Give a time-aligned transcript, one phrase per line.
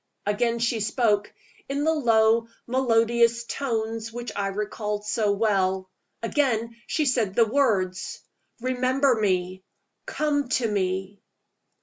[0.25, 1.31] Again she spoke,
[1.69, 5.91] in the low, melodious tones which I recalled so well.
[6.23, 8.19] Again she said the words:
[8.61, 9.63] "Remember me.
[10.07, 11.21] Come to me."